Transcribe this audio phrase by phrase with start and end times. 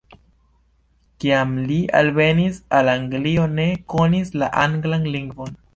[1.23, 5.59] Kiam li alvenis al Anglio ne konis la anglan lingvon.